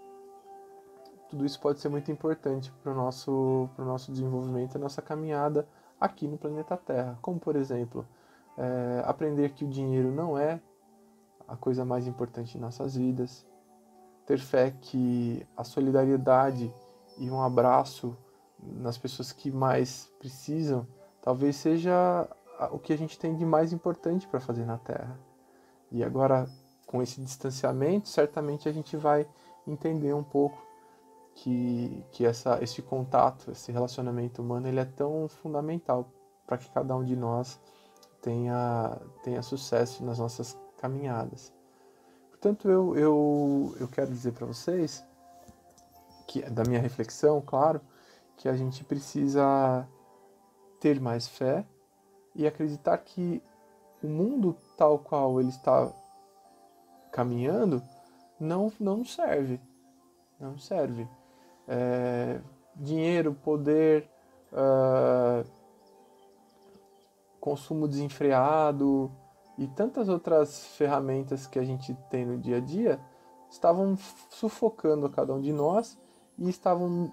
tudo 1.30 1.46
isso 1.46 1.60
pode 1.60 1.80
ser 1.80 1.90
muito 1.90 2.12
importante 2.12 2.72
para 2.82 2.92
o 2.92 2.96
nosso, 2.96 3.70
nosso 3.78 4.12
desenvolvimento 4.12 4.76
e 4.76 4.80
nossa 4.80 5.02
caminhada 5.02 5.68
aqui 6.00 6.28
no 6.28 6.38
planeta 6.38 6.78
Terra. 6.78 7.20
Como, 7.22 7.40
por 7.40 7.56
exemplo, 7.56 8.08
é, 8.58 9.04
aprender 9.06 9.52
que 9.52 9.66
o 9.66 9.68
dinheiro 9.68 10.12
não 10.12 10.38
é 10.38 10.62
a 11.48 11.56
coisa 11.56 11.86
mais 11.86 12.08
importante 12.08 12.58
em 12.58 12.62
nossas 12.62 12.96
vidas, 12.96 13.46
ter 14.26 14.40
fé 14.40 14.72
que 14.72 15.46
a 15.56 15.64
solidariedade 15.64 16.74
e 17.18 17.30
um 17.30 17.42
abraço 17.42 18.18
nas 18.60 18.98
pessoas 18.98 19.32
que 19.32 19.52
mais 19.52 20.12
precisam 20.20 20.88
talvez 21.26 21.56
seja 21.56 22.28
o 22.72 22.78
que 22.78 22.94
a 22.94 22.98
gente 22.98 23.18
tem 23.18 23.36
de 23.36 23.44
mais 23.44 23.74
importante 23.74 24.28
para 24.28 24.40
fazer 24.40 24.64
na 24.64 24.78
Terra. 24.78 25.20
E 25.92 26.04
agora, 26.04 26.48
com 26.86 27.02
esse 27.02 27.20
distanciamento, 27.20 28.08
certamente 28.08 28.70
a 28.70 28.72
gente 28.72 28.96
vai 28.96 29.28
entender 29.68 30.14
um 30.14 30.24
pouco 30.24 30.64
que, 31.34 32.06
que 32.12 32.26
essa, 32.26 32.60
esse 32.62 32.82
contato, 32.82 33.52
esse 33.52 33.72
relacionamento 33.72 34.42
humano, 34.42 34.68
ele 34.68 34.80
é 34.80 34.86
tão 34.86 35.28
fundamental 35.28 36.08
para 36.46 36.60
que 36.60 36.70
cada 36.70 36.96
um 36.96 37.04
de 37.04 37.16
nós 37.16 37.60
tenha, 38.22 38.98
tenha 39.24 39.42
sucesso 39.42 40.06
nas 40.06 40.20
nossas 40.20 40.58
caminhadas. 40.86 41.52
Portanto, 42.30 42.70
eu, 42.70 42.96
eu, 42.96 43.76
eu 43.80 43.88
quero 43.88 44.12
dizer 44.12 44.34
para 44.34 44.46
vocês, 44.46 45.04
que 46.28 46.42
da 46.44 46.64
minha 46.64 46.80
reflexão, 46.80 47.42
claro, 47.42 47.82
que 48.38 48.48
a 48.48 48.56
gente 48.56 48.84
precisa 48.84 49.88
ter 50.80 51.00
mais 51.00 51.28
fé 51.28 51.66
e 52.36 52.46
acreditar 52.46 52.98
que 53.00 53.42
o 54.04 54.08
mundo 54.08 54.56
tal 54.78 55.00
qual 55.00 55.40
ele 55.40 55.50
está 55.50 55.92
caminhando 57.12 57.82
não, 58.40 58.72
não 58.80 59.04
serve. 59.04 59.60
Não 60.40 60.58
serve 60.60 61.08
é, 61.68 62.40
dinheiro, 62.76 63.34
poder, 63.34 64.08
uh, 64.52 65.50
consumo 67.40 67.88
desenfreado 67.88 69.10
e 69.58 69.68
tantas 69.68 70.10
outras 70.10 70.66
ferramentas 70.76 71.48
que 71.48 71.58
a 71.58 71.64
gente 71.64 71.94
tem 72.10 72.26
no 72.26 72.38
dia 72.38 72.58
a 72.58 72.60
dia 72.60 73.00
estavam 73.50 73.98
sufocando 74.30 75.06
a 75.06 75.10
cada 75.10 75.34
um 75.34 75.42
de 75.42 75.54
nós 75.54 75.98
e 76.38 76.50
estavam 76.50 77.12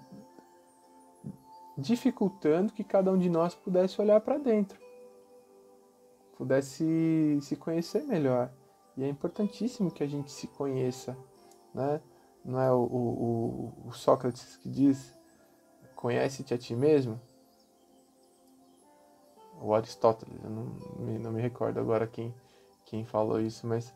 dificultando 1.77 2.73
que 2.73 2.83
cada 2.83 3.11
um 3.11 3.17
de 3.17 3.29
nós 3.29 3.55
pudesse 3.55 3.99
olhar 4.01 4.19
para 4.21 4.37
dentro, 4.37 4.79
pudesse 6.37 7.39
se 7.41 7.55
conhecer 7.55 8.03
melhor. 8.03 8.51
E 8.95 9.03
é 9.03 9.07
importantíssimo 9.07 9.89
que 9.89 10.03
a 10.03 10.07
gente 10.07 10.31
se 10.31 10.47
conheça, 10.47 11.17
né? 11.73 11.99
não 12.43 12.59
é 12.59 12.71
o, 12.71 12.81
o, 12.83 13.87
o 13.87 13.93
Sócrates 13.93 14.57
que 14.57 14.69
diz 14.69 15.17
conhece-te 15.95 16.53
a 16.53 16.57
ti 16.57 16.75
mesmo? 16.75 17.19
O 19.63 19.73
Aristóteles, 19.73 20.35
eu 20.43 20.49
não 20.49 20.65
me, 20.99 21.17
não 21.17 21.31
me 21.31 21.41
recordo 21.41 21.79
agora 21.79 22.05
quem, 22.05 22.33
quem 22.83 23.05
falou 23.05 23.39
isso, 23.39 23.65
mas 23.65 23.93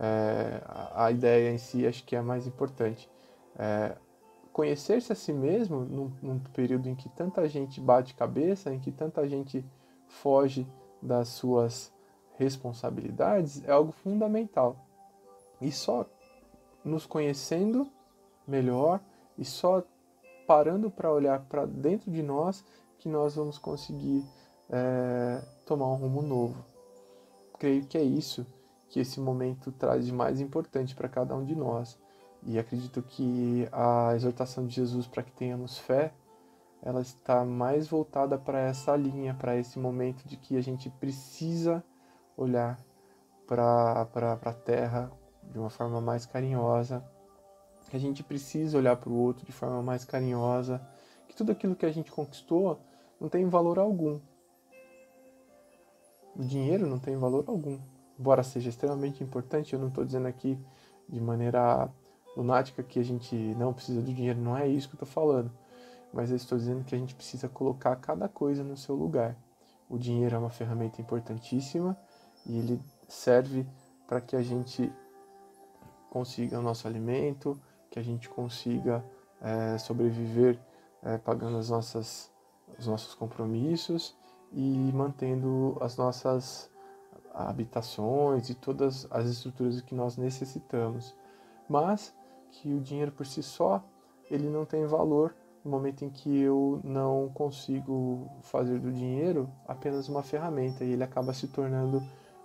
é, 0.00 0.62
a, 0.64 1.04
a, 1.04 1.10
ideia 1.10 1.52
em 1.52 1.58
si 1.58 1.86
acho 1.86 2.02
que 2.04 2.16
é 2.16 2.18
a 2.18 2.22
mais 2.22 2.46
importante. 2.46 3.08
É, 3.58 3.96
Conhecer-se 4.50 5.12
a 5.12 5.16
si 5.16 5.32
mesmo 5.32 5.80
num, 5.80 6.12
num 6.22 6.38
período 6.38 6.88
em 6.88 6.94
que 6.94 7.08
tanta 7.08 7.46
gente 7.48 7.80
bate 7.80 8.14
cabeça, 8.14 8.72
em 8.72 8.78
que 8.78 8.92
tanta 8.92 9.28
gente 9.28 9.64
foge 10.06 10.64
das 11.02 11.28
suas 11.28 11.92
responsabilidades, 12.38 13.62
é 13.64 13.72
algo 13.72 13.90
fundamental. 13.90 14.76
E 15.60 15.72
só 15.72 16.06
nos 16.84 17.04
conhecendo 17.04 17.88
melhor 18.46 19.00
e 19.36 19.44
só 19.44 19.82
parando 20.46 20.88
para 20.90 21.12
olhar 21.12 21.40
para 21.40 21.66
dentro 21.66 22.10
de 22.10 22.22
nós 22.22 22.64
que 22.98 23.08
nós 23.08 23.34
vamos 23.34 23.58
conseguir 23.58 24.24
é, 24.70 25.42
tomar 25.64 25.86
um 25.86 25.96
rumo 25.96 26.22
novo. 26.22 26.64
Creio 27.58 27.86
que 27.86 27.96
é 27.96 28.02
isso 28.02 28.46
que 28.88 29.00
esse 29.00 29.18
momento 29.20 29.72
traz 29.72 30.06
de 30.06 30.12
mais 30.12 30.40
importante 30.40 30.94
para 30.94 31.08
cada 31.08 31.34
um 31.34 31.44
de 31.44 31.54
nós. 31.54 31.98
E 32.42 32.58
acredito 32.58 33.02
que 33.02 33.68
a 33.72 34.14
exortação 34.14 34.66
de 34.66 34.74
Jesus 34.74 35.06
para 35.06 35.22
que 35.22 35.32
tenhamos 35.32 35.78
fé, 35.78 36.12
ela 36.82 37.00
está 37.00 37.44
mais 37.44 37.88
voltada 37.88 38.36
para 38.36 38.60
essa 38.60 38.94
linha, 38.94 39.34
para 39.34 39.56
esse 39.56 39.78
momento 39.78 40.28
de 40.28 40.36
que 40.36 40.56
a 40.56 40.60
gente 40.60 40.90
precisa 40.90 41.82
olhar 42.36 42.78
para 43.46 44.02
a 44.42 44.52
terra 44.52 45.10
de 45.50 45.58
uma 45.58 45.70
forma 45.70 46.00
mais 46.00 46.26
carinhosa, 46.26 47.02
que 47.90 47.96
a 47.96 48.00
gente 48.00 48.22
precisa 48.22 48.76
olhar 48.76 48.96
para 48.96 49.10
o 49.10 49.16
outro 49.16 49.44
de 49.46 49.52
forma 49.52 49.82
mais 49.82 50.04
carinhosa, 50.04 50.80
que 51.26 51.34
tudo 51.34 51.52
aquilo 51.52 51.74
que 51.74 51.86
a 51.86 51.92
gente 51.92 52.12
conquistou 52.12 52.78
não 53.20 53.28
tem 53.28 53.48
valor 53.48 53.78
algum. 53.78 54.20
O 56.36 56.42
dinheiro 56.42 56.86
não 56.86 56.98
tem 56.98 57.16
valor 57.16 57.44
algum. 57.46 57.78
Embora 58.18 58.42
seja 58.42 58.68
extremamente 58.68 59.22
importante, 59.22 59.72
eu 59.72 59.78
não 59.78 59.88
estou 59.88 60.04
dizendo 60.04 60.26
aqui 60.26 60.58
de 61.08 61.20
maneira 61.20 61.90
lunática 62.36 62.82
que 62.82 62.98
a 62.98 63.04
gente 63.04 63.34
não 63.56 63.72
precisa 63.72 64.00
do 64.00 64.12
dinheiro, 64.12 64.40
não 64.40 64.56
é 64.56 64.66
isso 64.66 64.88
que 64.88 64.94
eu 64.94 65.04
estou 65.04 65.08
falando. 65.08 65.50
Mas 66.12 66.30
eu 66.30 66.36
estou 66.36 66.58
dizendo 66.58 66.84
que 66.84 66.94
a 66.94 66.98
gente 66.98 67.14
precisa 67.14 67.48
colocar 67.48 67.94
cada 67.96 68.28
coisa 68.28 68.62
no 68.62 68.76
seu 68.76 68.94
lugar. 68.94 69.36
O 69.88 69.98
dinheiro 69.98 70.34
é 70.34 70.38
uma 70.38 70.50
ferramenta 70.50 71.00
importantíssima 71.00 71.96
e 72.46 72.58
ele 72.58 72.80
serve 73.08 73.66
para 74.06 74.20
que 74.20 74.36
a 74.36 74.42
gente 74.42 74.92
consiga 76.10 76.58
o 76.58 76.62
nosso 76.62 76.86
alimento, 76.86 77.60
que 77.90 77.98
a 77.98 78.02
gente 78.02 78.28
consiga 78.28 79.04
é, 79.40 79.78
sobreviver 79.78 80.58
é, 81.02 81.18
pagando 81.18 81.58
as 81.58 81.70
nossas, 81.70 82.30
os 82.78 82.86
nossos 82.86 83.14
compromissos 83.14 84.16
e 84.54 84.92
mantendo 84.92 85.76
as 85.80 85.96
nossas 85.96 86.70
habitações 87.32 88.48
e 88.48 88.54
todas 88.54 89.06
as 89.10 89.26
estruturas 89.26 89.80
que 89.80 89.94
nós 89.94 90.16
necessitamos. 90.16 91.14
Mas 91.68 92.14
que 92.50 92.72
o 92.72 92.80
dinheiro 92.80 93.10
por 93.10 93.26
si 93.26 93.42
só 93.42 93.82
ele 94.30 94.48
não 94.48 94.64
tem 94.64 94.86
valor 94.86 95.34
no 95.64 95.70
momento 95.70 96.04
em 96.04 96.10
que 96.10 96.38
eu 96.40 96.80
não 96.84 97.30
consigo 97.34 98.30
fazer 98.42 98.78
do 98.78 98.92
dinheiro 98.92 99.50
apenas 99.66 100.08
uma 100.08 100.22
ferramenta 100.22 100.84
e 100.84 100.92
ele 100.92 101.02
acaba 101.02 101.32
se 101.32 101.48
tornando 101.48 102.02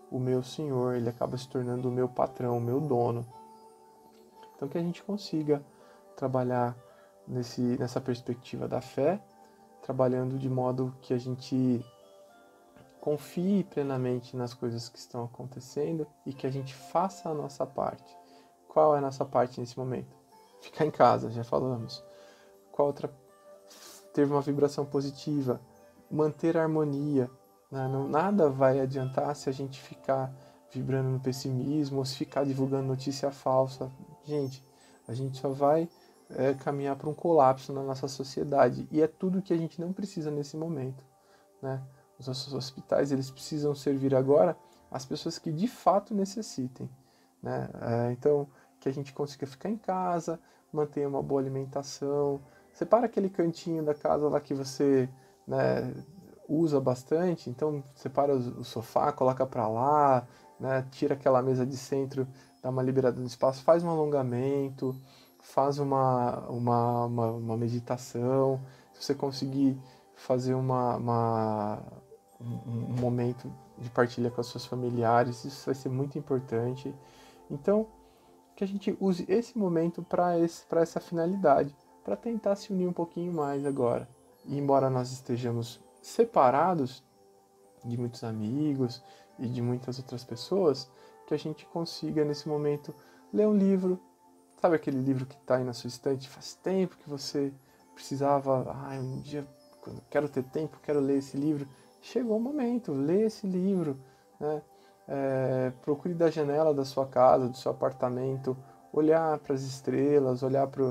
o 0.10 0.20
meu 0.20 0.42
senhor, 0.42 0.96
ele 0.96 1.10
acaba 1.10 1.38
se 1.38 1.48
tornando 1.48 1.88
o 1.88 1.92
meu 1.92 2.08
patrão, 2.08 2.58
o 2.58 2.62
meu 2.62 2.80
dono. 2.80 3.26
Então, 4.56 4.68
que 4.68 4.78
a 4.78 4.82
gente 4.82 5.04
consiga 5.04 5.64
trabalhar 6.16 6.76
nesse, 7.28 7.62
nessa 7.62 8.02
perspectiva 8.02 8.68
da 8.68 8.82
fé, 8.82 9.22
trabalhando 9.82 10.38
de 10.38 10.50
modo 10.50 10.94
que 11.02 11.14
a 11.14 11.18
gente 11.18 11.86
confie 13.00 13.64
plenamente 13.64 14.36
nas 14.36 14.54
coisas 14.54 14.90
que 14.90 15.00
estão 15.00 15.24
acontecendo 15.24 16.06
e 16.26 16.34
que 16.34 16.46
a 16.46 16.50
gente 16.50 16.74
faça 16.74 17.30
a 17.30 17.34
nossa 17.34 17.66
parte. 17.66 18.16
Qual 18.68 18.96
é 18.96 19.00
a 19.00 19.02
nossa 19.02 19.26
parte 19.26 19.60
nesse 19.60 19.78
momento? 19.78 20.16
Ficar 20.62 20.86
em 20.86 20.92
casa, 20.92 21.32
já 21.32 21.44
falamos. 21.44 22.04
Qual 22.72 22.88
outra? 22.88 23.12
Ter 24.14 24.26
uma 24.26 24.42
vibração 24.42 24.86
positiva, 24.86 25.62
manter 26.10 26.58
a 26.58 26.64
harmonia. 26.64 27.30
Né? 27.72 27.88
Não, 27.88 28.08
nada 28.08 28.50
vai 28.50 28.80
adiantar 28.80 29.36
se 29.36 29.50
a 29.50 29.54
gente 29.54 29.80
ficar 29.80 30.34
vibrando 30.72 31.10
no 31.10 31.20
pessimismo 31.20 32.00
ou 32.00 32.06
se 32.06 32.16
ficar 32.16 32.46
divulgando 32.46 32.88
notícia 32.88 33.32
falsa. 33.32 33.92
Gente, 34.26 34.64
a 35.08 35.14
gente 35.14 35.38
só 35.38 35.50
vai 35.50 35.90
é, 36.30 36.54
caminhar 36.54 36.96
para 36.96 37.10
um 37.10 37.14
colapso 37.14 37.74
na 37.74 37.82
nossa 37.82 38.08
sociedade. 38.08 38.88
E 38.92 39.02
é 39.02 39.08
tudo 39.08 39.42
que 39.42 39.54
a 39.54 39.58
gente 39.58 39.80
não 39.80 39.94
precisa 39.94 40.30
nesse 40.30 40.58
momento. 40.58 41.04
Né? 41.62 41.82
Os 42.20 42.28
nossos 42.28 42.54
hospitais 42.54 43.12
eles 43.12 43.32
precisam 43.32 43.74
servir 43.74 44.14
agora 44.14 44.56
as 44.92 45.06
pessoas 45.06 45.40
que 45.40 45.52
de 45.52 45.68
fato 45.68 46.14
necessitem. 46.14 46.90
Né? 47.42 47.70
É, 47.82 48.12
então, 48.12 48.48
que 48.80 48.90
a 48.90 48.92
gente 48.92 49.14
consiga 49.14 49.48
ficar 49.48 49.70
em 49.70 49.78
casa, 49.78 50.40
mantenha 50.72 51.08
uma 51.08 51.24
boa 51.24 51.42
alimentação, 51.42 52.42
separa 52.74 53.06
aquele 53.06 53.30
cantinho 53.30 53.84
da 53.84 53.94
casa 53.94 54.28
lá 54.28 54.40
que 54.40 54.54
você 54.54 55.10
né, 55.48 55.94
usa 56.48 56.80
bastante, 56.80 57.50
então 57.50 57.84
separa 57.96 58.36
o 58.36 58.64
sofá, 58.64 59.12
coloca 59.12 59.46
para 59.46 59.68
lá, 59.68 60.28
né, 60.60 60.86
tira 60.92 61.14
aquela 61.14 61.42
mesa 61.42 61.66
de 61.66 61.78
centro, 61.78 62.28
dá 62.62 62.70
uma 62.70 62.84
liberada 62.84 63.20
no 63.20 63.28
espaço, 63.28 63.64
faz 63.64 63.84
um 63.84 63.90
alongamento, 63.90 64.96
faz 65.40 65.80
uma, 65.80 66.40
uma, 66.50 67.06
uma, 67.06 67.32
uma 67.32 67.58
meditação, 67.58 68.60
se 68.94 69.04
você 69.04 69.16
conseguir 69.16 69.78
fazer 70.16 70.54
uma, 70.54 70.98
uma 70.98 71.80
um, 72.40 72.96
momento 73.00 73.52
de 73.78 73.90
partilha 73.90 74.32
com 74.32 74.40
as 74.40 74.48
suas 74.48 74.66
familiares, 74.66 75.44
isso 75.44 75.66
vai 75.66 75.76
ser 75.76 75.90
muito 75.90 76.18
importante. 76.18 76.94
Então, 77.50 77.88
que 78.56 78.64
a 78.64 78.68
gente 78.68 78.96
use 79.00 79.26
esse 79.28 79.58
momento 79.58 80.04
para 80.04 80.38
essa 80.38 81.00
finalidade, 81.00 81.76
para 82.04 82.16
tentar 82.16 82.56
se 82.56 82.72
unir 82.72 82.88
um 82.88 82.94
pouquinho 82.94 83.34
mais 83.34 83.66
agora. 83.66 84.08
E 84.46 84.58
embora 84.58 84.90
nós 84.90 85.12
estejamos 85.12 85.80
separados 86.02 87.04
de 87.84 87.98
muitos 87.98 88.24
amigos 88.24 89.04
e 89.38 89.48
de 89.48 89.62
muitas 89.62 90.00
outras 90.00 90.24
pessoas, 90.24 90.90
que 91.28 91.34
a 91.34 91.38
gente 91.38 91.66
consiga 91.68 92.26
nesse 92.26 92.50
momento 92.50 92.94
ler 93.32 93.48
um 93.48 93.56
livro, 93.56 94.00
sabe 94.60 94.76
aquele 94.76 95.00
livro 95.00 95.26
que 95.26 95.36
está 95.36 95.58
aí 95.58 95.64
na 95.64 95.74
sua 95.74 95.88
estante, 95.88 96.28
faz 96.28 96.56
tempo 96.56 96.98
que 96.98 97.10
você 97.10 97.54
precisava, 97.94 98.72
ah, 98.72 99.00
um 99.00 99.22
dia 99.22 99.48
quero 100.10 100.28
ter 100.28 100.44
tempo, 100.44 100.80
quero 100.82 101.00
ler 101.00 101.18
esse 101.18 101.38
livro. 101.38 101.68
Chegou 102.02 102.38
o 102.38 102.40
momento, 102.40 102.94
lê 102.94 103.24
esse 103.24 103.46
livro, 103.46 104.00
né? 104.40 104.62
É, 105.12 105.72
procure 105.82 106.14
da 106.14 106.30
janela 106.30 106.72
da 106.72 106.86
sua 106.86 107.08
casa, 107.08 107.50
do 107.50 107.58
seu 107.58 107.72
apartamento, 107.72 108.56
olhar 108.94 109.40
para 109.40 109.56
as 109.56 109.64
estrelas, 109.64 110.44
olhar 110.44 110.68
para 110.68 110.86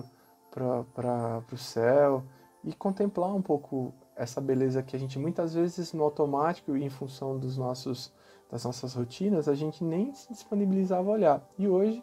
o 1.53 1.57
céu 1.57 2.25
e 2.65 2.75
contemplar 2.75 3.33
um 3.33 3.41
pouco 3.41 3.95
essa 4.17 4.41
beleza 4.41 4.83
que 4.83 4.97
a 4.97 4.99
gente 4.99 5.19
muitas 5.19 5.55
vezes 5.55 5.93
no 5.93 6.03
automático 6.03 6.77
e 6.77 6.85
em 6.85 6.91
função 6.91 7.39
dos 7.39 7.57
nossos 7.57 8.13
das 8.51 8.65
nossas 8.65 8.95
rotinas 8.95 9.47
a 9.47 9.55
gente 9.55 9.85
nem 9.85 10.13
se 10.15 10.33
disponibilizava 10.33 11.09
a 11.09 11.13
olhar. 11.13 11.49
E 11.59 11.69
hoje 11.69 12.03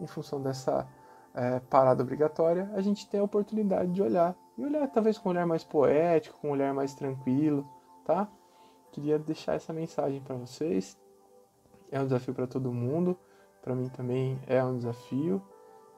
em 0.00 0.06
função 0.06 0.42
dessa 0.42 0.86
é, 1.32 1.60
parada 1.60 2.02
obrigatória 2.02 2.70
a 2.74 2.82
gente 2.82 3.08
tem 3.08 3.20
a 3.20 3.24
oportunidade 3.24 3.90
de 3.92 4.02
olhar. 4.02 4.36
E 4.58 4.64
olhar 4.64 4.86
talvez 4.88 5.16
com 5.16 5.28
um 5.28 5.32
olhar 5.32 5.46
mais 5.46 5.64
poético 5.64 6.38
com 6.40 6.48
um 6.48 6.50
olhar 6.50 6.74
mais 6.74 6.94
tranquilo 6.94 7.66
tá 8.04 8.28
queria 8.94 9.18
deixar 9.18 9.54
essa 9.54 9.72
mensagem 9.72 10.20
para 10.20 10.36
vocês 10.36 10.96
é 11.90 12.00
um 12.00 12.04
desafio 12.04 12.32
para 12.32 12.46
todo 12.46 12.72
mundo, 12.72 13.16
para 13.60 13.74
mim 13.74 13.88
também 13.88 14.38
é 14.46 14.62
um 14.62 14.76
desafio 14.76 15.42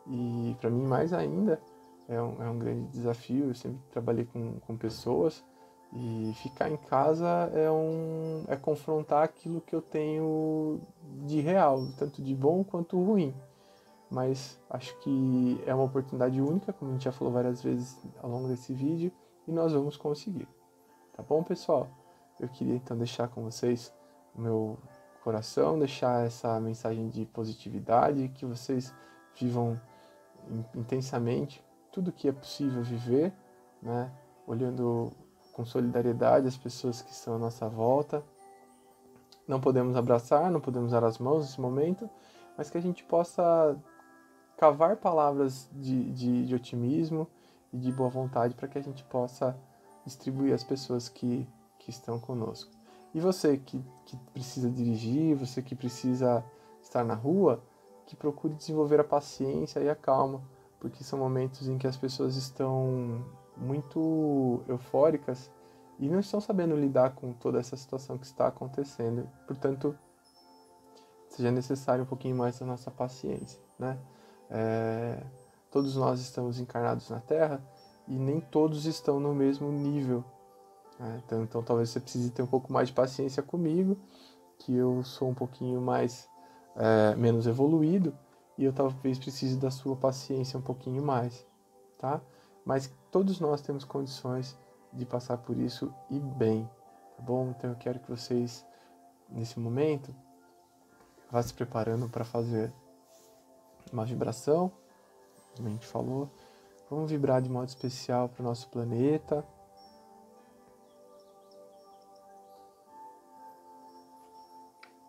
e 0.07 0.57
para 0.61 0.71
mim 0.71 0.83
mais 0.83 1.13
ainda 1.13 1.61
é 2.09 2.21
um, 2.21 2.43
é 2.43 2.49
um 2.49 2.59
grande 2.59 2.89
desafio. 2.89 3.49
Eu 3.49 3.55
sempre 3.55 3.81
trabalhei 3.91 4.25
com, 4.25 4.59
com 4.61 4.77
pessoas 4.77 5.45
e 5.93 6.33
ficar 6.43 6.71
em 6.71 6.77
casa 6.77 7.27
é, 7.55 7.71
um, 7.71 8.45
é 8.49 8.57
confrontar 8.57 9.25
aquilo 9.25 9.61
que 9.61 9.75
eu 9.75 9.83
tenho 9.83 10.81
de 11.25 11.41
real, 11.41 11.87
tanto 11.99 12.23
de 12.23 12.35
bom 12.35 12.65
quanto 12.65 13.03
ruim. 13.03 13.35
Mas 14.11 14.61
acho 14.71 14.97
que 15.01 15.61
é 15.67 15.75
uma 15.75 15.85
oportunidade 15.85 16.41
única, 16.41 16.73
como 16.73 16.91
a 16.91 16.95
gente 16.95 17.05
já 17.05 17.13
falou 17.13 17.33
várias 17.33 17.63
vezes 17.63 17.99
ao 18.23 18.31
longo 18.31 18.49
desse 18.49 18.73
vídeo, 18.73 19.11
e 19.49 19.53
nós 19.53 19.73
vamos 19.73 19.97
conseguir. 19.97 20.49
Tá 21.13 21.23
bom, 21.23 21.43
pessoal? 21.43 21.89
Eu 22.39 22.49
queria 22.49 22.75
então 22.75 22.97
deixar 22.97 23.29
com 23.29 23.43
vocês 23.43 23.93
o 24.35 24.41
meu 24.41 24.79
coração, 25.23 25.79
deixar 25.79 26.27
essa 26.27 26.61
mensagem 26.61 27.09
de 27.09 27.25
positividade, 27.27 28.29
que 28.29 28.45
vocês 28.45 28.95
vivam 29.35 29.81
intensamente 30.75 31.65
tudo 31.91 32.13
que 32.13 32.29
é 32.29 32.33
possível 32.33 32.83
viver, 32.83 33.33
né? 33.83 34.13
olhando 34.47 35.11
com 35.53 35.65
solidariedade 35.65 36.47
as 36.47 36.57
pessoas 36.57 37.01
que 37.01 37.11
estão 37.11 37.37
à 37.37 37.39
nossa 37.39 37.69
volta. 37.69 38.23
Não 39.49 39.61
podemos 39.61 39.97
abraçar, 39.97 40.51
não 40.51 40.61
podemos 40.61 40.93
dar 40.93 41.03
as 41.05 41.19
mãos 41.19 41.41
nesse 41.47 41.61
momento, 41.61 42.09
mas 42.57 42.69
que 42.69 42.77
a 42.77 42.83
gente 42.83 43.03
possa 43.05 43.77
cavar 44.57 44.97
palavras 44.97 45.69
de, 45.73 46.13
de, 46.13 46.47
de 46.47 46.55
otimismo 46.55 47.27
e 47.73 47.79
de 47.79 47.91
boa 47.93 48.09
vontade 48.09 48.55
para 48.55 48.69
que 48.69 48.79
a 48.79 48.83
gente 48.83 49.03
possa 49.05 49.57
distribuir 50.05 50.55
às 50.55 50.63
pessoas 50.63 51.09
que, 51.09 51.49
que 51.87 51.91
estão 51.91 52.19
conosco. 52.19 52.73
E 53.15 53.21
você 53.21 53.57
que, 53.57 53.81
que 54.05 54.17
precisa 54.35 54.69
dirigir, 54.69 55.37
você 55.37 55.63
que 55.63 55.77
precisa 55.77 56.45
estar 56.83 57.05
na 57.05 57.15
rua, 57.15 57.63
que 58.05 58.17
procure 58.17 58.55
desenvolver 58.55 58.99
a 58.99 59.05
paciência 59.05 59.79
e 59.79 59.89
a 59.89 59.95
calma, 59.95 60.43
porque 60.81 61.05
são 61.05 61.17
momentos 61.17 61.69
em 61.69 61.79
que 61.79 61.87
as 61.87 61.97
pessoas 61.97 62.35
estão 62.35 63.25
muito 63.57 64.63
eufóricas 64.67 65.49
e 65.99 66.09
não 66.09 66.19
estão 66.19 66.41
sabendo 66.41 66.77
lidar 66.77 67.15
com 67.15 67.33
toda 67.33 67.61
essa 67.61 67.77
situação 67.77 68.19
que 68.19 68.27
está 68.27 68.49
acontecendo. 68.49 69.29
Portanto, 69.47 69.97
seja 71.29 71.53
necessário 71.53 72.03
um 72.03 72.07
pouquinho 72.07 72.37
mais 72.37 72.59
da 72.59 72.67
nossa 72.67 72.91
paciência, 72.91 73.61
né? 73.79 73.97
É, 74.51 75.25
todos 75.71 75.97
nós 75.97 76.21
estamos 76.21 76.59
encarnados 76.59 77.11
na 77.11 77.21
Terra 77.21 77.65
e 78.09 78.19
nem 78.19 78.41
todos 78.41 78.87
estão 78.87 79.21
no 79.21 79.33
mesmo 79.35 79.71
nível 79.71 80.25
né? 80.99 81.21
Então, 81.25 81.43
então 81.43 81.63
talvez 81.63 81.91
você 81.91 82.01
precise 82.01 82.31
ter 82.31 82.43
um 82.43 82.47
pouco 82.47 82.73
mais 82.73 82.89
de 82.89 82.95
paciência 82.95 83.43
comigo, 83.43 83.97
que 84.59 84.75
eu 84.75 85.03
sou 85.03 85.29
um 85.29 85.35
pouquinho 85.35 85.81
mais 85.81 86.29
é, 86.75 87.15
menos 87.15 87.47
evoluído 87.47 88.17
e 88.57 88.65
eu 88.65 88.73
talvez 88.73 89.19
precise 89.19 89.57
da 89.57 89.71
sua 89.71 89.97
paciência 89.97 90.59
um 90.59 90.63
pouquinho 90.63 91.03
mais, 91.03 91.47
tá? 91.99 92.21
Mas 92.65 92.93
todos 93.11 93.39
nós 93.39 93.61
temos 93.61 93.85
condições 93.85 94.59
de 94.93 95.05
passar 95.05 95.39
por 95.39 95.57
isso 95.59 95.93
e 96.11 96.19
bem, 96.19 96.69
tá 97.17 97.23
bom? 97.23 97.51
Então 97.51 97.71
eu 97.71 97.77
quero 97.77 98.01
que 98.01 98.11
vocês 98.11 98.65
nesse 99.29 99.59
momento 99.61 100.15
vá 101.31 101.43
se 101.43 101.53
preparando 101.53 102.09
para 102.09 102.25
fazer 102.25 102.73
uma 103.93 104.05
vibração, 104.05 104.73
como 105.55 105.69
a 105.69 105.71
gente 105.71 105.87
falou. 105.87 106.31
Vamos 106.89 107.11
vibrar 107.11 107.43
de 107.43 107.51
modo 107.51 107.69
especial 107.69 108.29
para 108.29 108.43
o 108.43 108.45
nosso 108.45 108.69
planeta 108.69 109.45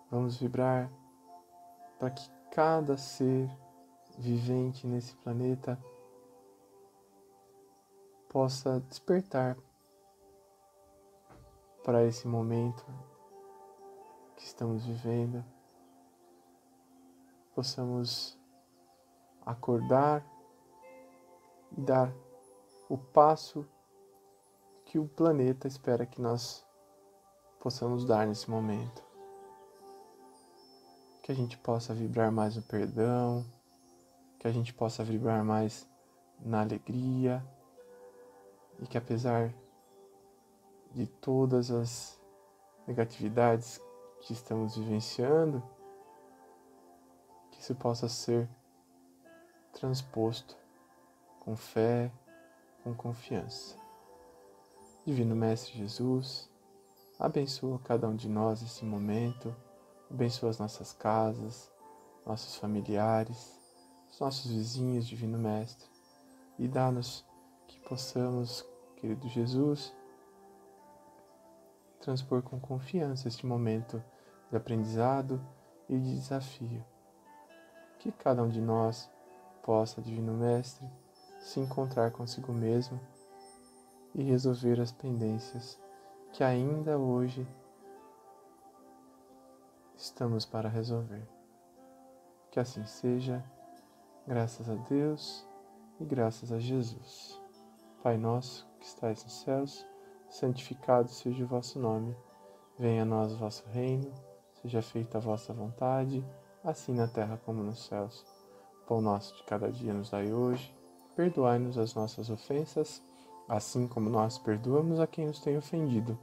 Vamos 0.10 0.38
vibrar 0.38 0.89
para 2.00 2.10
que 2.12 2.30
cada 2.52 2.96
ser 2.96 3.50
vivente 4.17 4.88
nesse 4.88 5.13
planeta 5.17 5.78
possa 8.30 8.80
despertar 8.80 9.58
para 11.84 12.06
esse 12.06 12.26
momento 12.26 12.86
que 14.38 14.43
estamos 14.43 14.86
vivendo, 14.86 15.43
possamos 17.54 18.39
acordar 19.46 20.26
e 21.78 21.82
dar 21.82 22.13
o 22.88 22.98
passo 22.98 23.67
que 24.86 24.98
o 24.98 25.06
planeta 25.06 25.67
espera 25.67 26.06
que 26.06 26.22
nós 26.22 26.65
possamos 27.60 28.06
dar 28.06 28.26
nesse 28.26 28.50
momento 28.50 29.07
que 31.28 31.34
a 31.34 31.36
gente 31.36 31.58
possa 31.58 31.94
vibrar 31.94 32.32
mais 32.32 32.56
no 32.56 32.62
perdão, 32.62 33.46
que 34.40 34.48
a 34.48 34.52
gente 34.52 34.74
possa 34.74 35.04
vibrar 35.04 35.44
mais 35.44 35.86
na 36.40 36.62
alegria 36.62 37.46
e 38.80 38.88
que 38.88 38.98
apesar 38.98 39.54
de 40.94 41.06
todas 41.06 41.70
as 41.70 42.18
negatividades 42.88 43.78
que 44.22 44.32
estamos 44.32 44.78
vivenciando, 44.78 45.62
que 47.52 47.60
isso 47.60 47.76
possa 47.76 48.08
ser 48.08 48.48
transposto 49.74 50.56
com 51.42 51.58
fé, 51.58 52.10
com 52.86 52.94
confiança. 52.94 53.76
Divino 55.06 55.36
Mestre 55.36 55.78
Jesus, 55.78 56.50
abençoa 57.20 57.80
cada 57.80 58.08
um 58.08 58.16
de 58.16 58.30
nós 58.30 58.62
nesse 58.62 58.86
momento 58.86 59.54
Abençoa 60.10 60.50
as 60.50 60.60
nossas 60.60 60.93
casas, 60.93 61.72
nossos 62.26 62.56
familiares, 62.56 63.60
os 64.10 64.20
nossos 64.20 64.52
vizinhos, 64.52 65.06
Divino 65.06 65.38
Mestre, 65.38 65.89
e 66.58 66.67
dá-nos 66.67 67.26
que 67.67 67.80
possamos, 67.82 68.65
querido 68.96 69.28
Jesus, 69.28 69.93
transpor 72.00 72.41
com 72.41 72.60
confiança 72.60 73.28
este 73.28 73.46
momento 73.46 74.02
de 74.50 74.56
aprendizado 74.56 75.41
e 75.89 75.98
de 75.98 76.15
desafio. 76.15 76.84
Que 78.00 78.12
cada 78.12 78.41
um 78.43 78.50
de 78.50 78.62
nós 78.62 79.10
possa, 79.62 80.02
Divino 80.02 80.34
Mestre, 80.34 80.88
se 81.39 81.60
encontrar 81.60 82.12
consigo 82.12 82.54
mesmo 82.54 83.00
e 84.15 84.24
resolver 84.24 84.80
as 84.80 84.91
pendências 84.91 85.80
que 86.32 86.43
ainda 86.43 86.98
hoje 86.98 87.48
estamos 89.98 90.46
para 90.46 90.70
resolver. 90.70 91.28
Que 92.52 92.60
assim 92.60 92.86
seja, 92.86 93.44
graças 94.28 94.70
a 94.70 94.76
Deus 94.76 95.46
e 96.00 96.06
graças 96.06 96.52
a 96.52 96.60
Jesus. 96.60 97.42
Pai 98.04 98.16
nosso 98.16 98.68
que 98.80 98.86
estais 98.86 99.24
nos 99.24 99.42
céus, 99.42 99.86
santificado 100.30 101.10
seja 101.10 101.44
o 101.44 101.48
vosso 101.48 101.80
nome. 101.80 102.16
Venha 102.78 103.02
a 103.02 103.06
nós 103.06 103.34
o 103.34 103.38
vosso 103.38 103.68
reino, 103.70 104.14
seja 104.62 104.84
feita 104.84 105.18
a 105.18 105.22
vossa 105.22 105.52
vontade, 105.52 106.24
assim 106.64 106.94
na 106.94 107.08
terra 107.08 107.42
como 107.44 107.64
nos 107.64 107.86
céus. 107.86 108.24
Pão 108.88 109.02
nosso 109.02 109.36
de 109.36 109.44
cada 109.44 109.72
dia 109.72 109.94
nos 109.94 110.12
dai 110.12 110.32
hoje, 110.32 110.74
perdoai-nos 111.16 111.78
as 111.78 111.96
nossas 111.96 112.30
ofensas, 112.30 113.02
assim 113.50 113.88
como 113.88 114.10
nós 114.10 114.38
perdoamos 114.38 115.00
a 115.00 115.08
quem 115.08 115.26
nos 115.26 115.40
tem 115.40 115.58
ofendido, 115.58 116.18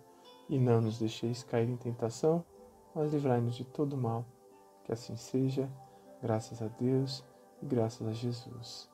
e 0.49 0.59
não 0.59 0.81
nos 0.81 0.99
deixeis 0.99 1.43
cair 1.43 1.69
em 1.69 1.77
tentação, 1.77 2.45
mas 2.95 3.13
livrai-nos 3.13 3.55
de 3.55 3.65
todo 3.65 3.97
mal. 3.97 4.25
Que 4.85 4.93
assim 4.93 5.17
seja, 5.17 5.69
graças 6.23 6.63
a 6.63 6.69
Deus 6.69 7.25
e 7.63 7.67
graças 7.67 8.07
a 8.07 8.13
Jesus. 8.13 8.89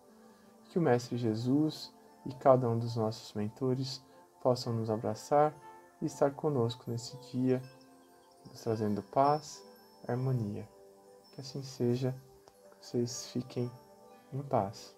Que 0.70 0.78
o 0.78 0.82
Mestre 0.82 1.16
Jesus 1.16 1.92
e 2.24 2.32
cada 2.34 2.68
um 2.68 2.78
dos 2.78 2.96
nossos 2.96 3.32
mentores 3.34 4.02
possam 4.40 4.72
nos 4.72 4.90
abraçar 4.90 5.54
e 6.00 6.06
estar 6.06 6.30
conosco 6.32 6.90
nesse 6.90 7.16
dia, 7.32 7.60
nos 8.48 8.62
trazendo 8.62 9.02
paz, 9.02 9.62
harmonia. 10.06 10.68
Que 11.34 11.40
assim 11.40 11.62
seja, 11.62 12.14
que 12.70 12.86
vocês 12.86 13.26
fiquem 13.28 13.70
em 14.32 14.42
paz. 14.42 14.96